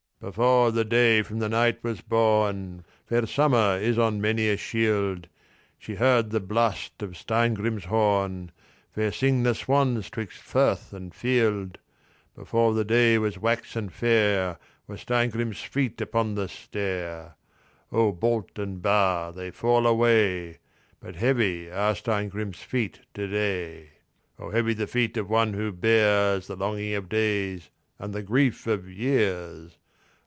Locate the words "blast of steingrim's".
6.39-7.85